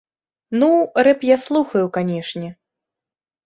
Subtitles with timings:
[0.63, 0.69] Ну,
[1.09, 2.49] рэп я слухаю, канешне.